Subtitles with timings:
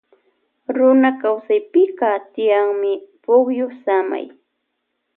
[0.75, 2.91] Runa kawsaypika tiyanmi
[3.23, 4.25] pukyu samay.